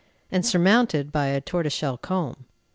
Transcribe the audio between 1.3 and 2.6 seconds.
tortoise shell comb.